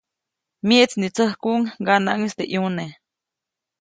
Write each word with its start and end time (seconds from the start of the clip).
Myeʼtsnitsäkuʼuŋ 0.67 1.61
ŋganaʼŋis 1.81 2.33
teʼ 2.37 2.47
ʼyuneʼ. 2.49 2.91